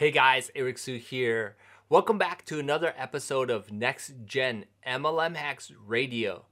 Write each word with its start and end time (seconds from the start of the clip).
Hey 0.00 0.10
guys, 0.10 0.50
Eric 0.54 0.78
Su 0.78 0.96
here. 0.96 1.56
Welcome 1.90 2.16
back 2.16 2.46
to 2.46 2.58
another 2.58 2.94
episode 2.96 3.50
of 3.50 3.70
Next 3.70 4.14
Gen 4.24 4.64
MLM 4.86 5.36
Hacks 5.36 5.70
Radio. 5.86 6.46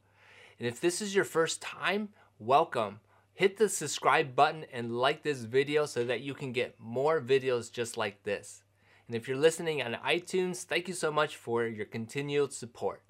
And 0.59 0.69
if 0.69 0.83
this 0.83 1.01
is 1.01 1.15
your 1.15 1.25
first 1.25 1.63
time, 1.63 2.11
welcome. 2.39 3.01
Hit 3.33 3.57
the 3.57 3.71
subscribe 3.71 4.37
button 4.37 4.67
and 4.71 4.99
like 4.99 5.23
this 5.23 5.45
video 5.45 5.87
so 5.87 6.05
that 6.05 6.21
you 6.21 6.35
can 6.35 6.53
get 6.53 6.79
more 6.79 7.23
videos 7.23 7.73
just 7.73 7.97
like 7.97 8.23
this. 8.23 8.65
And 9.07 9.17
if 9.17 9.27
you're 9.27 9.39
listening 9.39 9.81
on 9.81 9.97
iTunes, 10.07 10.65
thank 10.65 10.87
you 10.87 10.93
so 10.93 11.11
much 11.11 11.35
for 11.35 11.65
your 11.65 11.87
continued 11.87 12.53
support. 12.53 13.01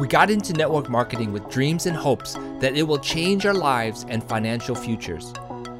We 0.00 0.08
got 0.08 0.30
into 0.30 0.54
network 0.54 0.88
marketing 0.88 1.34
with 1.34 1.50
dreams 1.50 1.84
and 1.84 1.98
hopes 1.98 2.32
that 2.60 2.78
it 2.78 2.84
will 2.84 2.98
change 2.98 3.44
our 3.44 3.52
lives 3.52 4.06
and 4.08 4.24
financial 4.24 4.74
futures. 4.74 5.34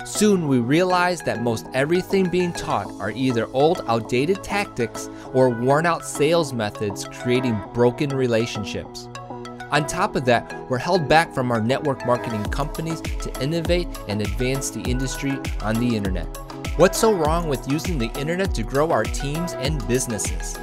Soon 0.04 0.48
we 0.48 0.58
realized 0.58 1.24
that 1.26 1.42
most 1.42 1.66
everything 1.74 2.28
being 2.28 2.52
taught 2.52 2.90
are 3.00 3.12
either 3.12 3.46
old, 3.52 3.82
outdated 3.86 4.42
tactics 4.42 5.08
or 5.32 5.48
worn 5.48 5.86
out 5.86 6.04
sales 6.04 6.52
methods 6.52 7.04
creating 7.04 7.60
broken 7.72 8.10
relationships. 8.10 9.08
On 9.70 9.86
top 9.86 10.16
of 10.16 10.24
that, 10.24 10.68
we're 10.68 10.78
held 10.78 11.08
back 11.08 11.32
from 11.32 11.52
our 11.52 11.60
network 11.60 12.04
marketing 12.04 12.44
companies 12.46 13.00
to 13.00 13.42
innovate 13.42 13.86
and 14.08 14.20
advance 14.20 14.70
the 14.70 14.82
industry 14.82 15.38
on 15.62 15.76
the 15.76 15.96
internet. 15.96 16.26
What's 16.78 16.98
so 16.98 17.14
wrong 17.14 17.48
with 17.48 17.70
using 17.70 17.96
the 17.96 18.12
internet 18.18 18.52
to 18.54 18.64
grow 18.64 18.90
our 18.90 19.04
teams 19.04 19.52
and 19.52 19.86
businesses? 19.86 20.58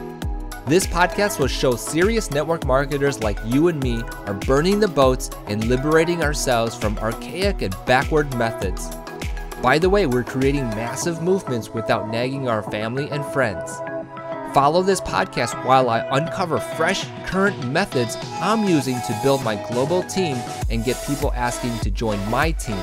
This 0.68 0.86
podcast 0.86 1.40
will 1.40 1.48
show 1.48 1.76
serious 1.76 2.30
network 2.30 2.66
marketers 2.66 3.24
like 3.24 3.40
you 3.46 3.70
and 3.70 3.82
me 3.82 4.04
are 4.28 4.34
burning 4.34 4.80
the 4.80 4.88
boats 4.88 5.32
and 5.48 5.66
liberating 5.66 6.22
ourselves 6.22 6.76
from 6.76 6.98
archaic 7.00 7.62
and 7.62 7.76
backward 7.86 8.32
methods. 8.36 8.90
By 9.62 9.78
the 9.78 9.90
way, 9.90 10.06
we're 10.06 10.24
creating 10.24 10.70
massive 10.70 11.22
movements 11.22 11.74
without 11.74 12.10
nagging 12.10 12.48
our 12.48 12.64
family 12.64 13.10
and 13.10 13.26
friends. 13.26 13.76
Follow 14.54 14.82
this 14.82 15.02
podcast 15.02 15.66
while 15.66 15.90
I 15.90 16.00
uncover 16.18 16.60
fresh, 16.60 17.06
current 17.26 17.68
methods 17.68 18.16
I'm 18.40 18.64
using 18.64 18.96
to 18.96 19.20
build 19.22 19.44
my 19.44 19.56
global 19.70 20.02
team 20.04 20.38
and 20.70 20.86
get 20.86 21.04
people 21.06 21.34
asking 21.36 21.78
to 21.80 21.92
join 21.92 22.26
my 22.30 22.52
team. 22.52 22.82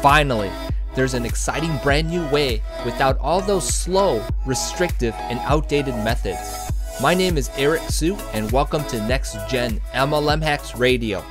Finally, 0.00 0.52
there's 0.94 1.14
an 1.14 1.26
exciting 1.26 1.76
brand 1.82 2.08
new 2.08 2.24
way 2.28 2.62
without 2.84 3.18
all 3.18 3.40
those 3.40 3.66
slow, 3.66 4.24
restrictive, 4.46 5.14
and 5.14 5.40
outdated 5.40 5.96
methods. 5.96 6.70
My 7.02 7.14
name 7.14 7.36
is 7.36 7.50
Eric 7.56 7.82
Su, 7.88 8.14
and 8.32 8.52
welcome 8.52 8.84
to 8.84 9.04
Next 9.08 9.36
Gen 9.48 9.80
MLM 9.92 10.40
Hacks 10.40 10.76
Radio. 10.76 11.24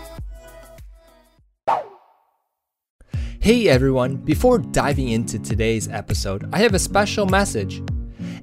Hey 3.46 3.68
everyone, 3.68 4.16
before 4.16 4.58
diving 4.58 5.10
into 5.10 5.38
today's 5.38 5.88
episode, 5.88 6.50
I 6.52 6.58
have 6.58 6.74
a 6.74 6.80
special 6.80 7.28
message. 7.28 7.84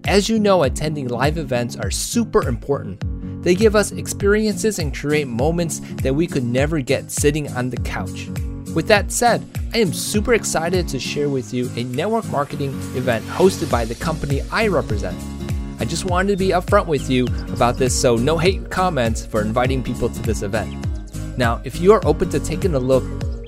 As 0.05 0.28
you 0.28 0.39
know, 0.39 0.62
attending 0.62 1.09
live 1.09 1.39
events 1.39 1.75
are 1.75 1.91
super 1.91 2.47
important. 2.47 3.03
They 3.42 3.56
give 3.56 3.75
us 3.75 3.91
experiences 3.91 4.78
and 4.78 4.97
create 4.97 5.27
moments 5.27 5.81
that 6.05 6.14
we 6.14 6.28
could 6.28 6.44
never 6.44 6.78
get 6.78 7.11
sitting 7.11 7.50
on 7.55 7.69
the 7.69 7.78
couch. 7.78 8.28
With 8.77 8.86
that 8.86 9.11
said, 9.11 9.44
I 9.75 9.78
am 9.78 9.92
super 9.92 10.34
excited 10.34 10.86
to 10.86 11.00
share 11.00 11.28
with 11.28 11.53
you 11.53 11.69
a 11.75 11.83
network 11.83 12.28
marketing 12.28 12.70
event 12.94 13.25
hosted 13.25 13.69
by 13.72 13.84
the 13.84 13.97
company 13.97 14.41
I 14.53 14.69
represent. 14.69 15.19
I 15.81 15.84
just 15.84 16.05
wanted 16.05 16.28
to 16.28 16.37
be 16.37 16.50
upfront 16.50 16.87
with 16.87 17.11
you 17.11 17.25
about 17.48 17.77
this, 17.77 18.00
so 18.00 18.14
no 18.14 18.39
hate 18.39 18.70
comments 18.70 19.27
for 19.27 19.41
inviting 19.41 19.83
people 19.83 20.09
to 20.11 20.22
this 20.22 20.42
event. 20.42 20.72
Now, 21.37 21.61
if 21.64 21.81
you 21.81 21.92
are 21.92 22.06
open 22.06 22.31
to 22.31 22.39
taking 22.39 22.77
a 22.77 22.78
look 22.78 23.03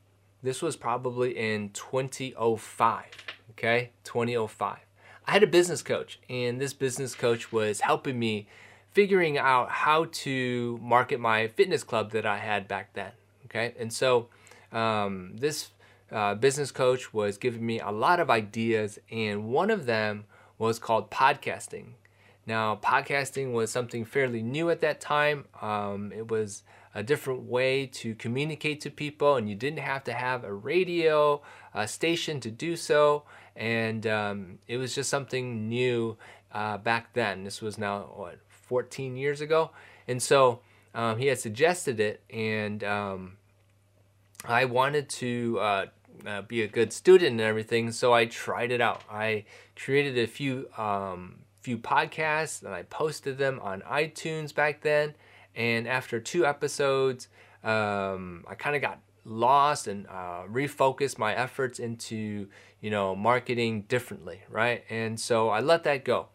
this 0.42 0.60
was 0.60 0.74
probably 0.74 1.38
in 1.38 1.70
2005, 1.70 3.04
okay? 3.52 3.90
2005. 4.02 4.78
I 5.24 5.30
had 5.30 5.44
a 5.44 5.46
business 5.46 5.82
coach, 5.82 6.18
and 6.28 6.60
this 6.60 6.72
business 6.72 7.14
coach 7.14 7.52
was 7.52 7.78
helping 7.78 8.18
me 8.18 8.48
figuring 8.90 9.38
out 9.38 9.70
how 9.70 10.08
to 10.10 10.80
market 10.82 11.20
my 11.20 11.46
fitness 11.46 11.84
club 11.84 12.10
that 12.10 12.26
I 12.26 12.38
had 12.38 12.66
back 12.66 12.92
then, 12.94 13.12
okay? 13.44 13.72
And 13.78 13.92
so 13.92 14.26
um, 14.72 15.36
this 15.36 15.70
uh, 16.10 16.34
business 16.34 16.72
coach 16.72 17.14
was 17.14 17.38
giving 17.38 17.64
me 17.64 17.78
a 17.78 17.92
lot 17.92 18.18
of 18.18 18.30
ideas, 18.30 18.98
and 19.12 19.44
one 19.44 19.70
of 19.70 19.86
them 19.86 20.24
was 20.58 20.80
called 20.80 21.08
podcasting. 21.08 21.92
Now, 22.48 22.80
podcasting 22.82 23.52
was 23.52 23.70
something 23.70 24.04
fairly 24.04 24.42
new 24.42 24.70
at 24.70 24.80
that 24.80 25.00
time. 25.00 25.44
Um, 25.60 26.10
it 26.10 26.28
was 26.28 26.64
a 26.94 27.02
different 27.02 27.42
way 27.44 27.86
to 27.86 28.14
communicate 28.14 28.80
to 28.82 28.90
people, 28.90 29.36
and 29.36 29.48
you 29.48 29.54
didn't 29.54 29.78
have 29.78 30.04
to 30.04 30.12
have 30.12 30.44
a 30.44 30.52
radio 30.52 31.42
station 31.86 32.40
to 32.40 32.50
do 32.50 32.76
so. 32.76 33.24
And 33.56 34.06
um, 34.06 34.58
it 34.66 34.76
was 34.76 34.94
just 34.94 35.10
something 35.10 35.68
new 35.68 36.16
uh, 36.52 36.78
back 36.78 37.12
then. 37.14 37.44
This 37.44 37.60
was 37.60 37.78
now, 37.78 38.10
what, 38.14 38.38
14 38.48 39.16
years 39.16 39.40
ago? 39.40 39.70
And 40.06 40.22
so 40.22 40.60
um, 40.94 41.18
he 41.18 41.26
had 41.26 41.38
suggested 41.38 42.00
it, 42.00 42.22
and 42.30 42.82
um, 42.84 43.36
I 44.44 44.64
wanted 44.64 45.08
to. 45.10 45.58
Uh, 45.60 45.86
uh, 46.26 46.42
be 46.42 46.62
a 46.62 46.68
good 46.68 46.92
student 46.92 47.32
and 47.32 47.40
everything, 47.40 47.90
so 47.90 48.12
I 48.12 48.26
tried 48.26 48.70
it 48.70 48.80
out. 48.80 49.02
I 49.10 49.44
created 49.74 50.18
a 50.18 50.26
few 50.26 50.68
um, 50.76 51.42
few 51.62 51.78
podcasts 51.78 52.62
and 52.62 52.74
I 52.74 52.82
posted 52.82 53.38
them 53.38 53.60
on 53.62 53.80
iTunes 53.82 54.54
back 54.54 54.82
then. 54.82 55.14
And 55.54 55.86
after 55.86 56.20
two 56.20 56.46
episodes, 56.46 57.28
um, 57.62 58.44
I 58.48 58.54
kind 58.54 58.74
of 58.76 58.82
got 58.82 59.00
lost 59.24 59.86
and 59.86 60.06
uh, 60.08 60.42
refocused 60.50 61.18
my 61.18 61.34
efforts 61.34 61.78
into 61.78 62.48
you 62.80 62.90
know 62.90 63.14
marketing 63.14 63.82
differently, 63.82 64.42
right? 64.48 64.84
And 64.90 65.18
so 65.18 65.48
I 65.48 65.60
let 65.60 65.84
that 65.84 66.04
go. 66.04 66.28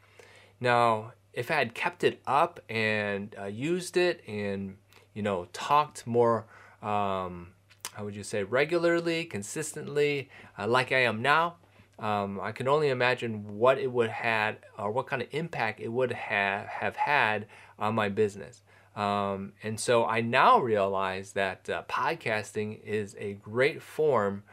Now, 0.60 1.14
if 1.34 1.52
I 1.52 1.56
had 1.56 1.74
kept 1.74 2.04
it 2.04 2.22
up 2.26 2.60
and 2.70 3.36
uh, 3.40 3.46
used 3.46 3.98
it 3.98 4.24
and 4.28 4.78
you 5.14 5.22
know 5.22 5.48
talked 5.54 6.08
more, 6.08 6.46
um, 6.82 7.50
how 7.94 8.06
would 8.06 8.16
you 8.16 8.24
say, 8.24 8.44
regularly, 8.44 9.26
consistently, 9.26 10.30
uh, 10.58 10.68
like 10.68 10.92
I 10.92 11.00
am 11.00 11.22
now, 11.22 11.56
um, 12.00 12.40
I 12.40 12.52
can 12.52 12.68
only 12.68 12.90
imagine 12.90 13.58
what 13.58 13.80
it 13.80 13.92
would 13.92 14.10
had 14.10 14.58
or 14.78 14.92
what 14.92 15.08
kind 15.08 15.22
of 15.22 15.28
impact 15.32 15.80
it 15.80 15.90
would 15.90 16.12
have 16.12 16.68
have 16.68 16.96
had 16.96 17.48
on 17.80 17.96
my 17.96 18.10
business. 18.10 18.62
Um, 18.98 19.54
and 19.62 19.80
so 19.80 20.06
I 20.06 20.22
now 20.22 20.60
realize 20.60 21.34
that 21.34 21.70
uh, 21.70 21.84
podcasting 21.88 22.84
is 22.84 23.16
a 23.20 23.34
great 23.34 23.82
form 23.82 24.44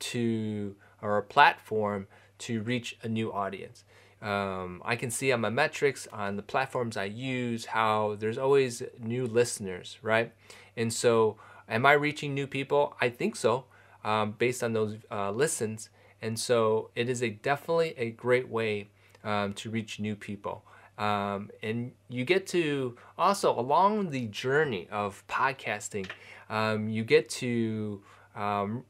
to, 0.00 0.76
or 1.00 1.16
a 1.16 1.22
platform 1.22 2.06
to 2.40 2.60
reach 2.60 2.98
a 3.02 3.08
new 3.08 3.32
audience. 3.32 3.84
Um, 4.20 4.82
I 4.84 4.96
can 4.96 5.10
see 5.10 5.32
on 5.32 5.40
my 5.40 5.48
metrics 5.48 6.06
on 6.12 6.36
the 6.36 6.42
platforms 6.42 6.98
I 6.98 7.04
use 7.04 7.66
how 7.66 8.16
there's 8.18 8.36
always 8.38 8.82
new 8.98 9.26
listeners, 9.26 9.98
right? 10.02 10.32
And 10.76 10.92
so, 10.92 11.36
am 11.68 11.86
I 11.86 11.92
reaching 11.92 12.34
new 12.34 12.46
people? 12.46 12.94
I 13.00 13.08
think 13.08 13.36
so, 13.36 13.64
um, 14.04 14.32
based 14.32 14.62
on 14.62 14.74
those 14.74 14.96
uh, 15.10 15.30
listens. 15.30 15.88
And 16.20 16.38
so, 16.38 16.90
it 16.94 17.08
is 17.08 17.22
a 17.22 17.30
definitely 17.30 17.94
a 17.96 18.10
great 18.10 18.48
way 18.48 18.88
um, 19.22 19.54
to 19.54 19.70
reach 19.70 19.98
new 19.98 20.14
people. 20.14 20.64
Um, 20.98 21.50
and 21.62 21.92
you 22.08 22.24
get 22.24 22.46
to 22.48 22.96
also 23.18 23.58
along 23.58 24.10
the 24.10 24.26
journey 24.28 24.88
of 24.90 25.26
podcasting, 25.26 26.08
um, 26.48 26.88
you 26.88 27.04
get 27.04 27.28
to 27.30 28.02
um, 28.36 28.84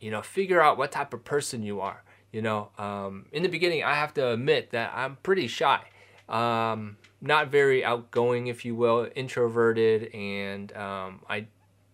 you 0.00 0.10
know 0.10 0.22
figure 0.22 0.60
out 0.60 0.78
what 0.78 0.92
type 0.92 1.12
of 1.12 1.24
person 1.24 1.62
you 1.62 1.80
are. 1.80 2.02
You 2.32 2.42
know, 2.42 2.70
um, 2.78 3.26
in 3.32 3.42
the 3.42 3.48
beginning, 3.48 3.84
I 3.84 3.94
have 3.94 4.12
to 4.14 4.32
admit 4.32 4.70
that 4.70 4.92
I'm 4.94 5.16
pretty 5.16 5.46
shy, 5.46 5.80
um, 6.28 6.96
not 7.20 7.50
very 7.50 7.84
outgoing, 7.84 8.48
if 8.48 8.64
you 8.64 8.74
will, 8.74 9.08
introverted, 9.14 10.14
and 10.14 10.74
um, 10.76 11.20
I, 11.28 11.46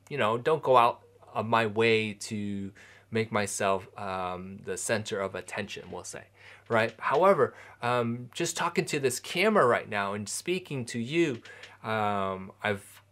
you 0.08 0.18
know, 0.18 0.38
don't 0.38 0.62
go 0.62 0.76
out 0.76 1.02
of 1.34 1.46
my 1.46 1.66
way 1.66 2.14
to 2.14 2.72
make 3.10 3.30
myself 3.30 3.86
the 3.96 4.76
center 4.76 5.20
of 5.20 5.34
attention. 5.34 5.84
We'll 5.92 6.04
say 6.04 6.24
right? 6.68 6.94
However, 6.98 7.54
um, 7.82 8.30
just 8.34 8.56
talking 8.56 8.84
to 8.86 9.00
this 9.00 9.20
camera 9.20 9.66
right 9.66 9.88
now 9.88 10.14
and 10.14 10.28
speaking 10.28 10.84
to 10.86 10.98
you, 10.98 11.42
um, 11.82 12.52
I've 12.62 13.02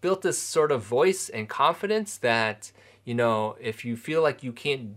built 0.00 0.22
this 0.22 0.38
sort 0.38 0.70
of 0.70 0.82
voice 0.82 1.28
and 1.28 1.48
confidence 1.48 2.16
that, 2.18 2.72
you 3.04 3.14
know, 3.14 3.56
if 3.60 3.84
you 3.84 3.96
feel 3.96 4.22
like 4.22 4.42
you 4.42 4.52
can't 4.52 4.96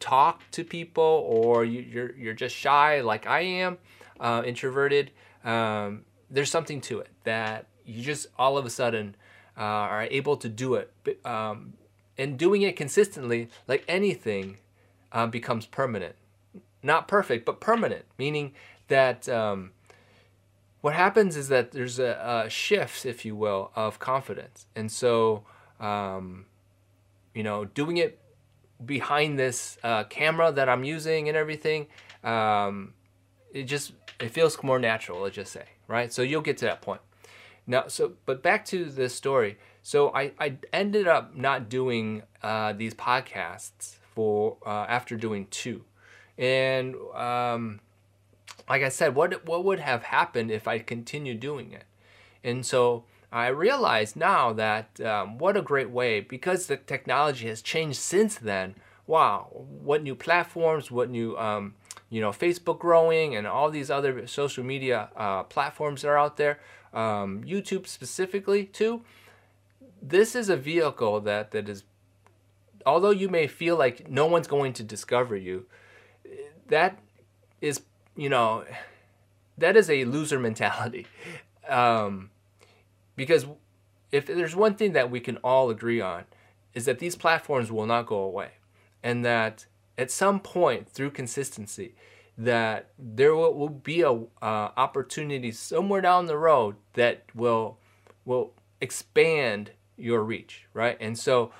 talk 0.00 0.42
to 0.52 0.64
people 0.64 1.24
or 1.28 1.64
you, 1.64 1.80
you're 1.80 2.14
you're 2.16 2.34
just 2.34 2.54
shy 2.54 3.00
like 3.00 3.26
I 3.26 3.40
am, 3.40 3.78
uh, 4.20 4.42
introverted, 4.44 5.10
um, 5.44 6.04
there's 6.30 6.50
something 6.50 6.80
to 6.82 7.00
it 7.00 7.08
that 7.24 7.66
you 7.84 8.02
just 8.02 8.26
all 8.38 8.58
of 8.58 8.66
a 8.66 8.70
sudden 8.70 9.16
uh, 9.56 9.60
are 9.60 10.02
able 10.10 10.36
to 10.36 10.48
do 10.48 10.74
it. 10.74 10.92
Um, 11.24 11.74
and 12.18 12.36
doing 12.36 12.62
it 12.62 12.76
consistently, 12.76 13.48
like 13.68 13.84
anything, 13.86 14.58
uh, 15.12 15.26
becomes 15.26 15.66
permanent. 15.66 16.16
Not 16.82 17.08
perfect, 17.08 17.44
but 17.44 17.60
permanent, 17.60 18.04
meaning 18.18 18.52
that 18.88 19.28
um, 19.28 19.72
what 20.80 20.94
happens 20.94 21.36
is 21.36 21.48
that 21.48 21.72
there's 21.72 21.98
a, 21.98 22.44
a, 22.46 22.50
shift, 22.50 23.04
if 23.04 23.24
you 23.24 23.34
will, 23.34 23.72
of 23.74 23.98
confidence. 23.98 24.66
And 24.76 24.90
so, 24.90 25.44
um, 25.80 26.46
you 27.34 27.42
know, 27.42 27.64
doing 27.64 27.96
it 27.96 28.20
behind 28.84 29.38
this 29.38 29.76
uh, 29.82 30.04
camera 30.04 30.52
that 30.52 30.68
I'm 30.68 30.84
using 30.84 31.28
and 31.28 31.36
everything, 31.36 31.88
um, 32.22 32.94
it 33.52 33.64
just 33.64 33.92
it 34.20 34.30
feels 34.30 34.60
more 34.62 34.78
natural. 34.78 35.20
Let's 35.20 35.36
just 35.36 35.52
say, 35.52 35.64
right? 35.88 36.12
So 36.12 36.22
you'll 36.22 36.42
get 36.42 36.58
to 36.58 36.66
that 36.66 36.80
point. 36.80 37.00
Now, 37.66 37.88
so 37.88 38.12
but 38.24 38.42
back 38.42 38.64
to 38.66 38.84
this 38.86 39.14
story. 39.14 39.58
So 39.82 40.12
I, 40.14 40.32
I 40.38 40.56
ended 40.72 41.08
up 41.08 41.34
not 41.34 41.68
doing 41.68 42.22
uh, 42.42 42.72
these 42.74 42.94
podcasts 42.94 43.96
for 44.14 44.58
uh, 44.66 44.84
after 44.88 45.16
doing 45.16 45.46
two, 45.50 45.84
and 46.38 46.94
um, 47.14 47.80
like 48.68 48.82
I 48.82 48.88
said, 48.88 49.14
what 49.14 49.46
what 49.46 49.64
would 49.64 49.80
have 49.80 50.04
happened 50.04 50.50
if 50.50 50.68
I 50.68 50.78
continued 50.78 51.40
doing 51.40 51.72
it? 51.72 51.84
And 52.44 52.64
so 52.64 53.04
I 53.32 53.48
realize 53.48 54.16
now 54.16 54.52
that 54.54 55.00
um, 55.00 55.38
what 55.38 55.56
a 55.56 55.62
great 55.62 55.90
way 55.90 56.20
because 56.20 56.66
the 56.66 56.76
technology 56.76 57.48
has 57.48 57.60
changed 57.60 57.98
since 57.98 58.36
then. 58.36 58.76
Wow, 59.06 59.48
what 59.52 60.02
new 60.02 60.14
platforms, 60.14 60.90
what 60.90 61.10
new 61.10 61.36
um, 61.38 61.74
you 62.10 62.20
know 62.20 62.30
Facebook 62.30 62.78
growing, 62.78 63.34
and 63.34 63.46
all 63.46 63.70
these 63.70 63.90
other 63.90 64.26
social 64.26 64.64
media 64.64 65.08
uh, 65.16 65.42
platforms 65.44 66.02
that 66.02 66.08
are 66.08 66.18
out 66.18 66.36
there 66.36 66.60
um, 66.92 67.42
YouTube 67.44 67.86
specifically 67.86 68.64
too. 68.64 69.02
This 70.00 70.36
is 70.36 70.48
a 70.48 70.56
vehicle 70.56 71.20
that 71.20 71.50
that 71.50 71.68
is, 71.68 71.84
although 72.86 73.10
you 73.10 73.28
may 73.28 73.46
feel 73.46 73.76
like 73.76 74.08
no 74.08 74.26
one's 74.26 74.46
going 74.46 74.72
to 74.74 74.82
discover 74.82 75.36
you, 75.36 75.66
that 76.68 76.98
is 77.60 77.82
you 78.16 78.28
know, 78.28 78.64
that 79.56 79.76
is 79.76 79.88
a 79.88 80.04
loser 80.04 80.38
mentality, 80.38 81.06
um, 81.68 82.30
because 83.16 83.46
if 84.10 84.26
there's 84.26 84.56
one 84.56 84.74
thing 84.74 84.92
that 84.92 85.10
we 85.10 85.20
can 85.20 85.36
all 85.38 85.70
agree 85.70 86.00
on, 86.00 86.24
is 86.74 86.84
that 86.84 86.98
these 86.98 87.16
platforms 87.16 87.70
will 87.70 87.86
not 87.86 88.06
go 88.06 88.18
away, 88.18 88.50
and 89.02 89.24
that 89.24 89.66
at 89.96 90.10
some 90.10 90.40
point 90.40 90.88
through 90.88 91.10
consistency 91.10 91.94
that 92.36 92.90
there 92.96 93.34
will, 93.34 93.52
will 93.52 93.68
be 93.68 94.02
a 94.02 94.12
uh, 94.12 94.24
opportunity 94.76 95.50
somewhere 95.50 96.00
down 96.00 96.26
the 96.26 96.36
road 96.36 96.76
that 96.94 97.24
will 97.34 97.78
will 98.24 98.52
expand 98.80 99.72
your 99.96 100.22
reach, 100.22 100.66
right? 100.72 100.96
And 101.00 101.18
so 101.18 101.52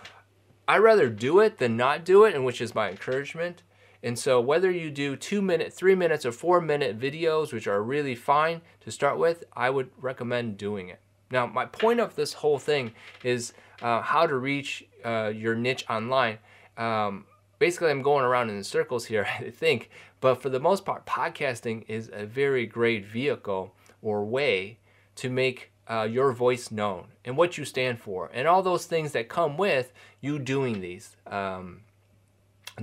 I 0.69 0.79
rather 0.79 1.09
do 1.09 1.41
it 1.41 1.59
than 1.59 1.77
not 1.77 2.05
do 2.05 2.25
it, 2.25 2.35
and 2.35 2.45
which 2.45 2.61
is 2.61 2.75
my 2.75 2.91
encouragement. 2.91 3.63
And 4.03 4.19
so 4.19 4.41
whether 4.41 4.71
you 4.71 4.91
do 4.91 5.17
two 5.17 5.43
minute, 5.43 5.73
three 5.73 5.95
minutes, 5.95 6.25
or 6.25 6.33
four 6.33 6.61
minute 6.61 6.99
videos, 6.99 7.53
which 7.53 7.67
are 7.67 7.83
really 7.83 8.15
fine 8.15 8.61
to 8.81 8.91
start 8.91 9.19
with, 9.19 9.45
I 9.55 9.71
would 9.71 9.91
recommend 10.01 10.57
doing 10.57 10.89
it. 10.89 11.01
Now, 11.31 11.47
my 11.47 11.67
point 11.67 12.01
of 12.01 12.15
this 12.15 12.35
whole 12.35 12.59
thing 12.59 12.93
is 13.23 13.53
uh, 13.83 14.01
how 14.01 14.27
to 14.27 14.37
reach 14.37 14.85
uh, 15.05 15.33
your 15.35 15.55
niche 15.55 15.85
online. 15.91 16.39
Um, 16.77 17.27
basically, 17.59 17.91
I'm 17.91 18.03
going 18.03 18.25
around 18.25 18.51
in 18.51 18.63
circles 18.65 19.07
here, 19.07 19.27
I 19.41 19.51
think, 19.51 19.91
but 20.21 20.41
for 20.41 20.49
the 20.49 20.61
most 20.61 20.85
part, 20.85 21.07
podcasting 21.07 21.85
is 21.89 22.11
a 22.13 22.25
very 22.25 22.67
great 22.67 23.05
vehicle 23.05 23.75
or 24.01 24.25
way 24.25 24.79
to 25.17 25.29
make 25.29 25.73
uh, 25.91 26.07
your 26.09 26.33
voice 26.33 26.71
known 26.71 27.09
and 27.25 27.37
what 27.37 27.59
you 27.59 27.65
stand 27.65 28.01
for, 28.01 28.31
and 28.33 28.47
all 28.47 28.63
those 28.63 28.87
things 28.87 29.13
that 29.13 29.29
come 29.29 29.57
with 29.57 29.93
you 30.21 30.39
doing 30.39 30.81
these, 30.81 31.17
um, 31.27 31.81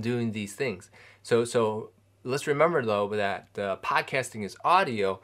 doing 0.00 0.32
these 0.32 0.54
things. 0.54 0.90
So, 1.22 1.44
so 1.44 1.90
let's 2.24 2.46
remember 2.46 2.84
though 2.84 3.08
that 3.08 3.48
uh, 3.58 3.76
podcasting 3.76 4.44
is 4.44 4.56
audio, 4.64 5.20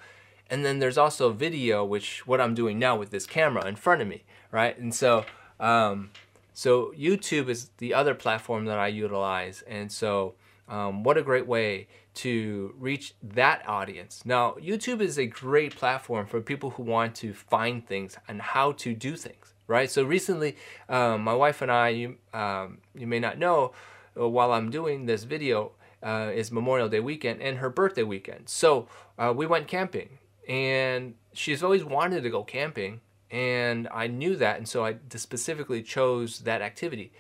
and 0.50 0.64
then 0.64 0.78
there's 0.78 0.98
also 0.98 1.32
video, 1.32 1.84
which 1.84 2.26
what 2.26 2.40
I'm 2.40 2.54
doing 2.54 2.78
now 2.78 2.96
with 2.96 3.10
this 3.10 3.26
camera 3.26 3.66
in 3.66 3.76
front 3.76 4.02
of 4.02 4.08
me, 4.08 4.24
right? 4.50 4.78
And 4.78 4.94
so, 4.94 5.24
um, 5.58 6.10
so 6.54 6.92
YouTube 6.98 7.48
is 7.48 7.70
the 7.78 7.94
other 7.94 8.14
platform 8.14 8.66
that 8.66 8.78
I 8.78 8.88
utilize, 8.88 9.62
and 9.62 9.90
so 9.90 10.34
um, 10.69 11.02
what 11.02 11.18
a 11.18 11.22
great 11.22 11.46
way 11.46 11.88
to 12.14 12.75
reach 12.78 13.14
that 13.22 13.66
audience. 13.66 14.22
Now, 14.25 14.52
YouTube 14.60 15.00
is 15.00 15.18
a 15.18 15.26
great 15.26 15.75
platform 15.75 16.26
for 16.26 16.40
people 16.40 16.70
who 16.70 16.82
want 16.82 17.14
to 17.16 17.32
find 17.32 17.86
things 17.86 18.16
and 18.28 18.40
how 18.40 18.72
to 18.72 18.94
do 18.94 19.16
things, 19.16 19.54
right? 19.66 19.90
So 19.90 20.04
recently, 20.04 20.56
um, 20.88 21.22
my 21.22 21.34
wife 21.34 21.62
and 21.62 21.70
I, 21.70 21.88
you, 21.88 22.16
um, 22.34 22.78
you 22.94 23.06
may 23.06 23.18
not 23.18 23.38
know, 23.38 23.72
while 24.14 24.53
I'm 24.53 24.70
doing 24.70 25.06
this 25.06 25.25
video, 25.25 25.73
uh, 26.03 26.31
is 26.35 26.50
Memorial 26.50 26.88
Day 26.88 27.00
weekend 27.00 27.41
and 27.41 27.59
her 27.59 27.70
birthday 27.70 28.03
weekend. 28.03 28.49
So 28.49 28.88
uh, 29.19 29.32
we 29.35 29.47
went 29.47 29.69
camping, 29.69 30.19
and 30.49 31.14
she's 31.32 31.62
always 31.62 31.85
wanted 31.85 32.23
to 32.25 32.31
go 32.31 32.43
camping, 32.43 33.00
and 33.31 33.88
I 33.93 34.09
knew 34.09 34.37
that, 34.37 34.59
and 34.59 34.69
so 34.69 34.85
I 34.85 34.97
specifically 35.14 35.82
chose 35.82 36.41
that 36.41 36.61
activity. 36.62 37.12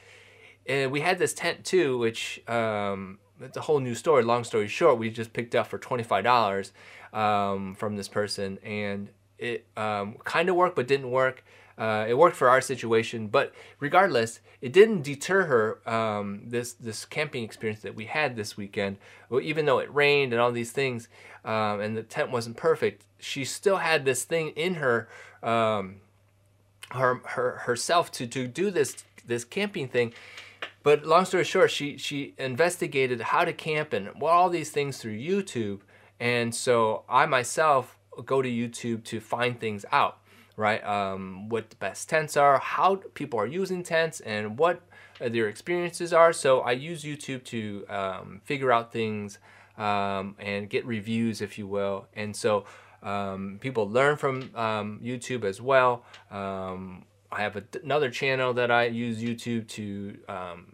And 0.66 0.92
we 0.92 1.00
had 1.00 1.18
this 1.18 1.34
tent 1.34 1.64
too, 1.64 1.98
which 1.98 2.42
um, 2.48 3.18
it's 3.40 3.56
a 3.56 3.62
whole 3.62 3.80
new 3.80 3.94
story. 3.94 4.22
Long 4.22 4.44
story 4.44 4.68
short, 4.68 4.98
we 4.98 5.10
just 5.10 5.32
picked 5.32 5.54
up 5.54 5.66
for 5.66 5.78
twenty 5.78 6.02
five 6.04 6.24
dollars 6.24 6.72
um, 7.12 7.74
from 7.74 7.96
this 7.96 8.08
person, 8.08 8.58
and 8.64 9.08
it 9.38 9.66
um, 9.76 10.16
kind 10.24 10.48
of 10.48 10.56
worked, 10.56 10.76
but 10.76 10.86
didn't 10.86 11.10
work. 11.10 11.44
Uh, 11.82 12.06
it 12.08 12.14
worked 12.14 12.36
for 12.36 12.48
our 12.48 12.60
situation, 12.60 13.26
but 13.26 13.52
regardless, 13.80 14.40
it 14.60 14.72
didn't 14.72 15.02
deter 15.02 15.44
her. 15.44 15.88
Um, 15.88 16.42
this 16.46 16.74
this 16.74 17.04
camping 17.04 17.42
experience 17.42 17.82
that 17.82 17.96
we 17.96 18.06
had 18.06 18.36
this 18.36 18.56
weekend, 18.56 18.98
well, 19.28 19.40
even 19.40 19.66
though 19.66 19.80
it 19.80 19.92
rained 19.92 20.32
and 20.32 20.40
all 20.40 20.52
these 20.52 20.70
things, 20.70 21.08
um, 21.44 21.80
and 21.80 21.96
the 21.96 22.02
tent 22.02 22.30
wasn't 22.30 22.56
perfect, 22.56 23.04
she 23.18 23.44
still 23.44 23.78
had 23.78 24.04
this 24.04 24.22
thing 24.24 24.50
in 24.50 24.74
her, 24.74 25.08
um, 25.42 25.96
her, 26.92 27.20
her 27.24 27.50
herself 27.66 28.12
to 28.12 28.26
to 28.26 28.46
do 28.46 28.70
this 28.70 29.04
this 29.26 29.44
camping 29.44 29.88
thing 29.88 30.12
but 30.82 31.06
long 31.06 31.24
story 31.24 31.44
short, 31.44 31.70
she 31.70 31.96
she 31.96 32.34
investigated 32.38 33.20
how 33.20 33.44
to 33.44 33.52
camp 33.52 33.92
and 33.92 34.10
well, 34.20 34.32
all 34.32 34.50
these 34.50 34.70
things 34.70 34.98
through 34.98 35.18
YouTube. 35.18 35.80
And 36.18 36.54
so 36.54 37.04
I 37.08 37.26
myself 37.26 37.98
go 38.24 38.42
to 38.42 38.48
YouTube 38.48 39.04
to 39.04 39.20
find 39.20 39.58
things 39.58 39.84
out, 39.90 40.18
right? 40.56 40.84
Um, 40.84 41.48
what 41.48 41.70
the 41.70 41.76
best 41.76 42.08
tents 42.08 42.36
are, 42.36 42.58
how 42.58 42.96
people 43.14 43.38
are 43.38 43.46
using 43.46 43.82
tents, 43.82 44.20
and 44.20 44.58
what 44.58 44.82
their 45.18 45.48
experiences 45.48 46.12
are. 46.12 46.32
So 46.32 46.60
I 46.60 46.72
use 46.72 47.04
YouTube 47.04 47.44
to 47.44 47.86
um, 47.88 48.40
figure 48.44 48.72
out 48.72 48.92
things 48.92 49.38
um, 49.78 50.36
and 50.38 50.68
get 50.68 50.84
reviews, 50.84 51.40
if 51.40 51.58
you 51.58 51.66
will. 51.66 52.06
And 52.14 52.34
so 52.34 52.64
um, 53.02 53.58
people 53.60 53.88
learn 53.88 54.16
from 54.16 54.50
um, 54.54 55.00
YouTube 55.02 55.44
as 55.44 55.60
well. 55.60 56.04
Um, 56.30 57.04
I 57.30 57.40
have 57.40 57.56
a, 57.56 57.64
another 57.82 58.10
channel 58.10 58.52
that 58.54 58.70
I 58.70 58.86
use 58.86 59.22
YouTube 59.22 59.68
to 59.68 60.18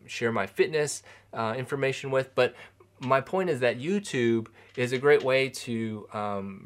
share 0.07 0.33
my 0.33 0.47
fitness 0.47 1.03
uh, 1.33 1.55
information 1.57 2.11
with. 2.11 2.35
But 2.35 2.55
my 3.01 3.21
point 3.21 3.49
is 3.51 3.61
that 3.61 3.79
YouTube 3.79 4.49
is 4.77 4.93
a 4.93 4.99
great 4.99 5.23
way 5.23 5.51
to 5.51 6.09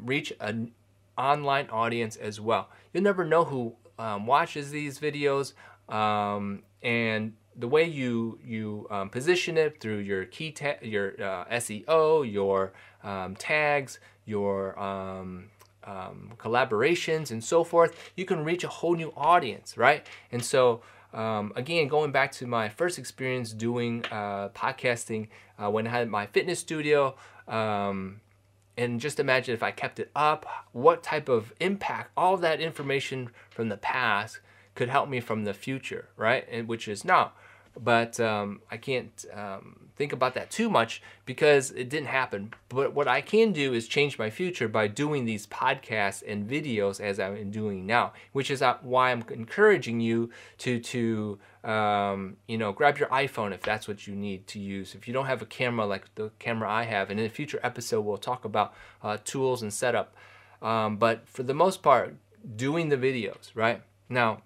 reach 0.01 0.33
an 0.39 0.71
online 1.17 1.69
audience 1.69 2.15
as 2.15 2.39
well. 2.41 2.69
You'll 2.93 3.03
never 3.03 3.25
know 3.25 3.43
who 3.43 3.75
um, 3.99 4.25
watches 4.25 4.71
these 4.71 4.99
videos, 4.99 5.53
um, 5.93 6.63
and 6.81 7.33
the 7.55 7.67
way 7.67 7.85
you 7.85 8.39
you 8.43 8.87
um, 8.89 9.09
position 9.09 9.57
it 9.57 9.79
through 9.79 9.97
your 9.97 10.25
key 10.25 10.51
ta- 10.51 10.81
your 10.81 11.13
uh, 11.21 11.45
SEO, 11.51 12.31
your 12.31 12.73
um, 13.03 13.35
tags, 13.35 13.99
your 14.25 14.79
um, 14.79 15.49
collaborations 16.37 17.31
and 17.31 17.43
so 17.43 17.63
forth, 17.63 18.11
you 18.15 18.25
can 18.25 18.43
reach 18.43 18.63
a 18.63 18.67
whole 18.67 18.95
new 18.95 19.13
audience, 19.15 19.77
right? 19.77 20.05
And 20.31 20.43
so, 20.43 20.81
um, 21.13 21.53
again, 21.55 21.87
going 21.87 22.11
back 22.11 22.31
to 22.33 22.47
my 22.47 22.69
first 22.69 22.97
experience 22.97 23.51
doing 23.53 24.03
uh, 24.11 24.49
podcasting 24.49 25.27
uh, 25.61 25.69
when 25.69 25.87
I 25.87 25.91
had 25.91 26.09
my 26.09 26.27
fitness 26.27 26.59
studio, 26.59 27.15
um, 27.47 28.21
and 28.77 28.99
just 28.99 29.19
imagine 29.19 29.53
if 29.53 29.63
I 29.63 29.71
kept 29.71 29.99
it 29.99 30.11
up, 30.15 30.45
what 30.71 31.03
type 31.03 31.29
of 31.29 31.53
impact 31.59 32.11
all 32.17 32.37
that 32.37 32.59
information 32.59 33.29
from 33.49 33.69
the 33.69 33.77
past 33.77 34.39
could 34.75 34.89
help 34.89 35.07
me 35.09 35.19
from 35.19 35.43
the 35.43 35.53
future, 35.53 36.09
right? 36.17 36.45
And 36.51 36.67
which 36.67 36.87
is 36.87 37.05
now 37.05 37.33
but 37.79 38.19
um, 38.19 38.61
I 38.69 38.77
can't 38.77 39.25
um, 39.33 39.89
think 39.95 40.13
about 40.13 40.33
that 40.35 40.49
too 40.49 40.69
much 40.69 41.01
because 41.25 41.71
it 41.71 41.89
didn't 41.89 42.07
happen. 42.07 42.53
But 42.69 42.93
what 42.93 43.07
I 43.07 43.21
can 43.21 43.51
do 43.51 43.73
is 43.73 43.87
change 43.87 44.17
my 44.17 44.29
future 44.29 44.67
by 44.67 44.87
doing 44.87 45.25
these 45.25 45.47
podcasts 45.47 46.23
and 46.25 46.49
videos 46.49 46.99
as 46.99 47.19
I'm 47.19 47.51
doing 47.51 47.85
now, 47.85 48.13
which 48.31 48.51
is 48.51 48.61
uh, 48.61 48.77
why 48.81 49.11
I'm 49.11 49.23
encouraging 49.31 49.99
you 49.99 50.29
to 50.59 50.79
to 50.79 51.39
um, 51.63 52.37
you 52.47 52.57
know 52.57 52.71
grab 52.71 52.97
your 52.97 53.09
iPhone 53.09 53.53
if 53.53 53.61
that's 53.61 53.87
what 53.87 54.07
you 54.07 54.15
need 54.15 54.47
to 54.47 54.59
use. 54.59 54.95
If 54.95 55.07
you 55.07 55.13
don't 55.13 55.27
have 55.27 55.41
a 55.41 55.47
camera 55.47 55.85
like 55.85 56.13
the 56.15 56.31
camera 56.39 56.69
I 56.69 56.83
have, 56.83 57.09
and 57.09 57.19
in 57.19 57.25
a 57.25 57.29
future 57.29 57.59
episode 57.63 58.01
we'll 58.01 58.17
talk 58.17 58.45
about 58.45 58.73
uh, 59.01 59.17
tools 59.23 59.61
and 59.61 59.73
setup. 59.73 60.15
Um, 60.61 60.97
but 60.97 61.27
for 61.27 61.43
the 61.43 61.53
most 61.53 61.81
part, 61.83 62.15
doing 62.55 62.89
the 62.89 62.97
videos 62.97 63.51
right 63.53 63.81
now 64.09 64.41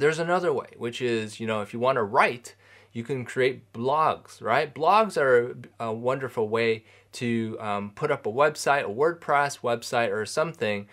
there's 0.00 0.18
another 0.18 0.52
way, 0.52 0.68
which 0.76 1.00
is, 1.00 1.40
you 1.40 1.46
know, 1.46 1.60
if 1.60 1.72
you 1.72 1.80
want 1.80 1.96
to 1.96 2.02
write, 2.02 2.54
you 2.92 3.04
can 3.04 3.24
create 3.24 3.72
blogs, 3.72 4.42
right? 4.42 4.74
Blogs 4.74 5.16
are 5.16 5.56
a 5.78 5.92
wonderful 5.92 6.48
way 6.48 6.84
to 7.12 7.56
um, 7.60 7.92
put 7.94 8.10
up 8.10 8.26
a 8.26 8.32
website, 8.32 8.84
a 8.84 8.88
WordPress 8.88 9.60
website, 9.60 10.10
or 10.10 10.26
something 10.26 10.88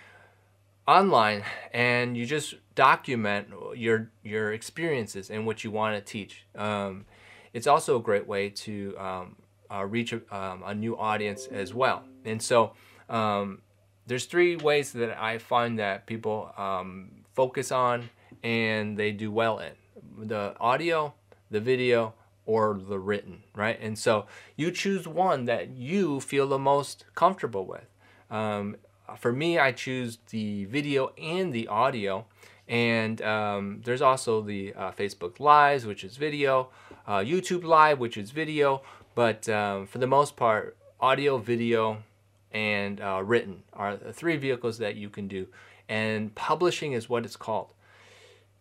online, 0.87 1.43
and 1.73 2.15
you 2.15 2.25
just 2.25 2.55
document 2.75 3.47
your 3.75 4.11
your 4.23 4.53
experiences 4.53 5.29
and 5.29 5.45
what 5.45 5.63
you 5.63 5.71
want 5.71 5.95
to 5.95 6.01
teach. 6.11 6.45
Um, 6.55 7.05
it's 7.53 7.67
also 7.67 7.97
a 7.97 8.01
great 8.01 8.27
way 8.27 8.49
to 8.49 8.97
um, 8.97 9.35
uh, 9.71 9.85
reach 9.85 10.13
a, 10.13 10.21
um, 10.35 10.63
a, 10.65 10.75
new 10.75 10.97
audience 10.97 11.47
as 11.47 11.73
well. 11.73 12.03
And 12.25 12.41
so, 12.41 12.73
um, 13.09 13.61
there's 14.05 14.25
three 14.25 14.57
ways 14.57 14.91
that 14.91 15.17
I 15.17 15.37
find 15.37 15.79
that 15.79 16.05
people 16.05 16.53
um, 16.57 17.23
focus 17.33 17.71
on 17.71 18.09
and 18.45 18.95
they 18.95 19.11
do 19.11 19.31
well 19.31 19.57
in 19.57 19.73
the 20.17 20.55
audio, 20.59 21.15
the 21.49 21.59
video, 21.59 22.13
or 22.45 22.79
the 22.79 22.99
written, 22.99 23.41
right? 23.55 23.77
And 23.81 23.97
so 23.97 24.27
you 24.55 24.69
choose 24.69 25.07
one 25.07 25.45
that 25.45 25.69
you 25.69 26.19
feel 26.19 26.47
the 26.47 26.59
most 26.59 27.05
comfortable 27.15 27.65
with. 27.65 27.87
Um, 28.29 28.77
for 29.17 29.33
me, 29.33 29.57
I 29.57 29.71
choose 29.71 30.19
the 30.29 30.65
video 30.65 31.11
and 31.17 31.53
the 31.53 31.67
audio. 31.67 32.25
And 32.67 33.19
um, 33.23 33.81
there's 33.83 34.03
also 34.03 34.41
the 34.41 34.75
uh, 34.75 34.91
Facebook 34.91 35.39
Lives, 35.39 35.87
which 35.87 36.03
is 36.03 36.17
video, 36.17 36.69
uh, 37.07 37.19
YouTube 37.19 37.63
Live, 37.63 37.97
which 37.97 38.15
is 38.15 38.29
video. 38.29 38.83
But 39.15 39.49
um, 39.49 39.87
for 39.87 39.97
the 39.97 40.07
most 40.07 40.35
part, 40.35 40.77
audio, 40.99 41.39
video, 41.39 42.03
and 42.51 43.01
uh, 43.01 43.23
written 43.25 43.63
are 43.73 43.95
the 43.97 44.13
three 44.13 44.37
vehicles 44.37 44.77
that 44.77 44.95
you 44.95 45.09
can 45.09 45.27
do. 45.27 45.47
And 45.89 46.33
publishing 46.35 46.93
is 46.93 47.09
what 47.09 47.25
it's 47.25 47.35
called 47.35 47.69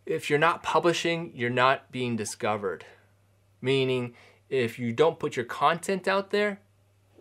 if 0.06 0.28
you're 0.28 0.38
not 0.38 0.62
publishing, 0.62 1.32
you're 1.34 1.50
not 1.50 1.90
being 1.90 2.16
discovered. 2.16 2.84
Meaning, 3.60 4.14
if 4.48 4.78
you 4.78 4.92
don't 4.92 5.18
put 5.18 5.36
your 5.36 5.46
content 5.46 6.06
out 6.06 6.30
there, 6.30 6.60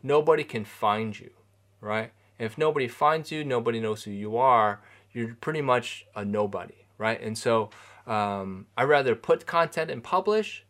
nobody 0.02 0.44
can 0.44 0.66
find 0.66 1.18
you, 1.18 1.32
right? 1.80 2.12
if 2.40 2.58
nobody 2.58 2.88
finds 2.88 3.32
you, 3.32 3.44
nobody 3.44 3.80
knows 3.80 4.04
who 4.04 4.12
you 4.12 4.38
are, 4.38 4.82
you're 5.12 5.36
pretty 5.36 5.62
much 5.62 6.06
a 6.16 6.26
nobody, 6.26 6.86
right? 6.98 7.22
And 7.22 7.38
so 7.38 7.70
um, 8.08 8.68
I 8.78 8.84
rather 8.84 9.16
put 9.16 9.46
content 9.46 9.92
and 9.92 10.04
publish 10.04 10.66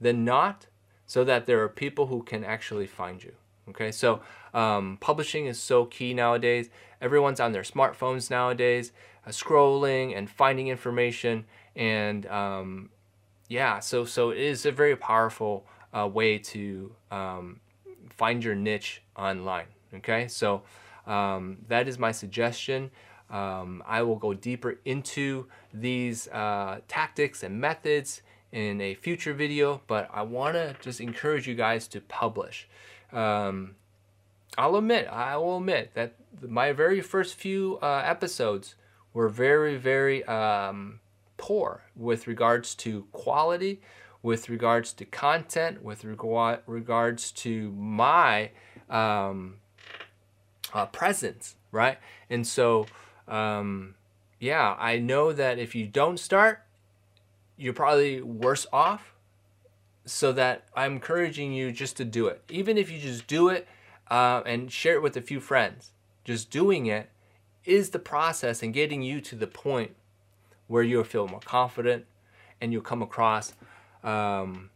than 0.00 0.24
not 0.24 0.66
so 1.06 1.24
that 1.24 1.46
there 1.46 1.62
are 1.62 1.68
people 1.68 2.06
who 2.06 2.22
can 2.22 2.44
actually 2.44 2.86
find 2.86 3.22
you. 3.22 3.32
Okay, 3.68 3.92
so 3.92 4.20
um, 4.52 4.98
publishing 5.00 5.46
is 5.46 5.60
so 5.60 5.84
key 5.84 6.14
nowadays. 6.14 6.68
Everyone's 7.00 7.38
on 7.38 7.52
their 7.52 7.62
smartphones 7.62 8.30
nowadays 8.30 8.92
scrolling 9.28 10.16
and 10.16 10.28
finding 10.28 10.68
information 10.68 11.44
and 11.76 12.26
um, 12.26 12.90
yeah 13.48 13.78
so 13.78 14.04
so 14.04 14.30
it 14.30 14.38
is 14.38 14.66
a 14.66 14.72
very 14.72 14.96
powerful 14.96 15.66
uh, 15.92 16.06
way 16.06 16.38
to 16.38 16.94
um, 17.10 17.60
find 18.10 18.42
your 18.42 18.54
niche 18.54 19.02
online 19.16 19.66
okay? 19.94 20.28
So 20.28 20.62
um, 21.06 21.58
that 21.68 21.88
is 21.88 21.98
my 21.98 22.12
suggestion. 22.12 22.90
Um, 23.30 23.82
I 23.86 24.02
will 24.02 24.16
go 24.16 24.34
deeper 24.34 24.78
into 24.84 25.46
these 25.72 26.28
uh, 26.28 26.80
tactics 26.86 27.42
and 27.42 27.60
methods 27.60 28.22
in 28.52 28.80
a 28.82 28.94
future 28.94 29.32
video 29.32 29.80
but 29.86 30.10
I 30.12 30.22
want 30.22 30.54
to 30.54 30.76
just 30.80 31.00
encourage 31.00 31.48
you 31.48 31.54
guys 31.54 31.88
to 31.88 32.00
publish. 32.02 32.68
Um, 33.12 33.76
I'll 34.58 34.76
admit 34.76 35.08
I 35.08 35.36
will 35.38 35.58
admit 35.58 35.92
that 35.94 36.16
my 36.42 36.72
very 36.72 37.00
first 37.00 37.36
few 37.36 37.78
uh, 37.80 38.02
episodes 38.04 38.74
were 39.12 39.28
very, 39.28 39.76
very 39.76 40.24
um, 40.24 41.00
poor 41.36 41.82
with 41.96 42.26
regards 42.26 42.74
to 42.76 43.06
quality, 43.12 43.80
with 44.22 44.48
regards 44.48 44.92
to 44.94 45.04
content, 45.04 45.82
with 45.82 46.04
reg- 46.04 46.60
regards 46.66 47.32
to 47.32 47.72
my 47.72 48.50
um, 48.88 49.56
uh, 50.72 50.86
presence, 50.86 51.56
right? 51.70 51.98
And 52.30 52.46
so, 52.46 52.86
um, 53.28 53.94
yeah, 54.38 54.76
I 54.78 54.98
know 54.98 55.32
that 55.32 55.58
if 55.58 55.74
you 55.74 55.86
don't 55.86 56.18
start, 56.18 56.62
you're 57.56 57.72
probably 57.72 58.20
worse 58.20 58.66
off. 58.72 59.08
So 60.04 60.32
that 60.32 60.64
I'm 60.74 60.94
encouraging 60.94 61.52
you 61.52 61.70
just 61.70 61.96
to 61.98 62.04
do 62.04 62.26
it. 62.26 62.42
Even 62.48 62.76
if 62.76 62.90
you 62.90 62.98
just 62.98 63.28
do 63.28 63.48
it 63.48 63.68
uh, 64.10 64.42
and 64.44 64.70
share 64.72 64.94
it 64.94 65.02
with 65.02 65.16
a 65.16 65.20
few 65.20 65.38
friends, 65.38 65.92
just 66.24 66.50
doing 66.50 66.86
it 66.86 67.08
is 67.64 67.90
the 67.90 67.98
process 67.98 68.62
and 68.62 68.74
getting 68.74 69.02
you 69.02 69.20
to 69.20 69.36
the 69.36 69.46
point 69.46 69.94
where 70.66 70.82
you'll 70.82 71.04
feel 71.04 71.28
more 71.28 71.40
confident 71.40 72.06
and 72.60 72.72
you'll 72.72 72.82
come 72.82 73.02
across 73.02 73.54
um, 74.02 74.70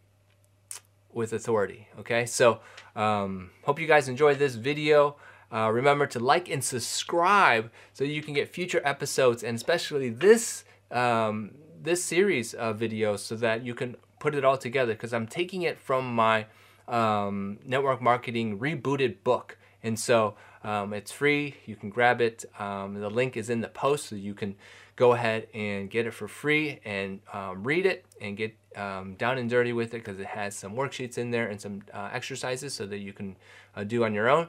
with 1.13 1.33
authority. 1.33 1.89
Okay, 1.99 2.27
so 2.27 2.61
um, 2.95 3.51
hope 3.65 3.81
you 3.81 3.87
guys 3.87 4.09
enjoyed 4.09 4.39
this 4.39 4.55
video. 4.55 5.17
Uh, 5.53 5.71
remember 5.71 6.07
to 6.07 6.19
like 6.19 6.51
and 6.51 6.63
subscribe 6.63 7.71
so 7.93 8.03
you 8.03 8.21
can 8.21 8.35
get 8.35 8.49
future 8.49 8.83
episodes 8.85 9.45
and 9.45 9.55
especially 9.55 10.11
this 10.11 10.65
um, 10.91 11.53
this 11.81 12.05
series 12.05 12.53
of 12.53 12.79
videos 12.81 13.21
so 13.21 13.37
that 13.37 13.65
you 13.65 13.73
can 13.73 13.97
put 14.19 14.35
it 14.35 14.45
all 14.45 14.59
together 14.59 14.93
because 14.93 15.13
I'm 15.13 15.29
taking 15.29 15.63
it 15.63 15.79
from 15.79 16.15
my 16.15 16.47
um, 16.89 17.59
network 17.65 18.03
marketing 18.03 18.59
rebooted 18.59 19.23
book 19.23 19.57
and 19.85 19.99
so 19.99 20.35
um, 20.67 20.93
it's 20.93 21.13
free. 21.13 21.55
You 21.65 21.77
can 21.77 21.91
grab 21.91 22.21
it. 22.21 22.45
Um, 22.59 22.95
the 23.01 23.09
link 23.09 23.37
is 23.37 23.49
in 23.49 23.61
the 23.61 23.69
post, 23.69 24.07
so 24.07 24.17
you 24.17 24.35
can 24.35 24.57
go 24.97 25.13
ahead 25.13 25.47
and 25.55 25.89
get 25.89 26.07
it 26.07 26.11
for 26.13 26.27
free 26.27 26.81
and 26.85 27.21
um, 27.33 27.63
read 27.63 27.87
it 27.87 28.05
and 28.21 28.37
get 28.37 28.57
um, 28.75 29.15
down 29.15 29.39
and 29.39 29.49
dirty 29.49 29.73
with 29.73 29.95
it 29.95 29.99
because 29.99 30.19
it 30.19 30.27
has 30.27 30.57
some 30.57 30.75
worksheets 30.75 31.19
in 31.19 31.31
there 31.31 31.47
and 31.47 31.61
some 31.61 31.83
uh, 31.95 32.09
exercises 32.13 32.75
so 32.75 32.85
that 32.87 32.99
you 32.99 33.13
can 33.13 33.37
uh, 33.77 33.85
do 33.85 34.05
on 34.05 34.13
your 34.13 34.29
own. 34.29 34.49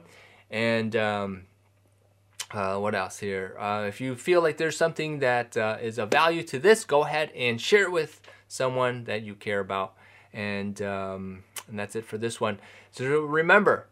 And 0.50 0.96
um, 0.96 1.42
uh, 2.50 2.78
what 2.78 2.96
else 2.96 3.20
here? 3.20 3.54
Uh, 3.56 3.84
if 3.86 4.00
you 4.00 4.16
feel 4.16 4.42
like 4.42 4.56
there's 4.56 4.76
something 4.76 5.20
that 5.20 5.56
uh, 5.56 5.76
is 5.80 5.98
of 5.98 6.10
value 6.10 6.42
to 6.44 6.58
this, 6.58 6.84
go 6.84 7.04
ahead 7.04 7.30
and 7.36 7.60
share 7.60 7.84
it 7.84 7.92
with 7.92 8.20
someone 8.48 9.04
that 9.04 9.22
you 9.22 9.36
care 9.36 9.60
about. 9.60 9.94
And, 10.32 10.82
um, 10.82 11.44
and 11.68 11.78
that's 11.78 11.94
it 11.94 12.04
for 12.04 12.18
this 12.18 12.40
one. 12.40 12.58
So 12.90 13.20
remember, 13.20 13.86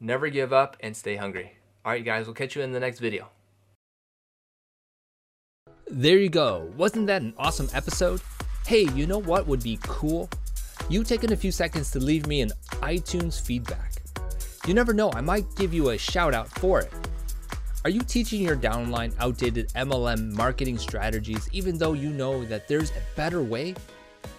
never 0.00 0.28
give 0.28 0.50
up 0.50 0.78
and 0.80 0.96
stay 0.96 1.16
hungry. 1.16 1.57
Alright 1.88 2.04
guys, 2.04 2.26
we'll 2.26 2.34
catch 2.34 2.54
you 2.54 2.60
in 2.60 2.70
the 2.70 2.78
next 2.78 2.98
video. 2.98 3.30
There 5.86 6.18
you 6.18 6.28
go. 6.28 6.70
Wasn't 6.76 7.06
that 7.06 7.22
an 7.22 7.32
awesome 7.38 7.70
episode? 7.72 8.20
Hey, 8.66 8.82
you 8.92 9.06
know 9.06 9.16
what 9.16 9.46
would 9.46 9.62
be 9.62 9.78
cool? 9.84 10.28
You 10.90 11.02
taking 11.02 11.32
a 11.32 11.36
few 11.36 11.50
seconds 11.50 11.90
to 11.92 11.98
leave 11.98 12.26
me 12.26 12.42
an 12.42 12.52
iTunes 12.82 13.40
feedback. 13.40 14.02
You 14.66 14.74
never 14.74 14.92
know, 14.92 15.10
I 15.14 15.22
might 15.22 15.46
give 15.56 15.72
you 15.72 15.88
a 15.88 15.96
shout 15.96 16.34
out 16.34 16.50
for 16.58 16.80
it. 16.80 16.92
Are 17.84 17.90
you 17.90 18.02
teaching 18.02 18.42
your 18.42 18.56
downline 18.56 19.14
outdated 19.18 19.70
MLM 19.70 20.34
marketing 20.34 20.76
strategies 20.76 21.48
even 21.52 21.78
though 21.78 21.94
you 21.94 22.10
know 22.10 22.44
that 22.44 22.68
there's 22.68 22.90
a 22.90 23.16
better 23.16 23.42
way? 23.42 23.74